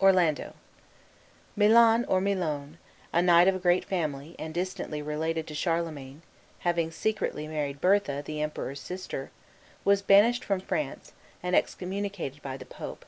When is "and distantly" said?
4.38-5.02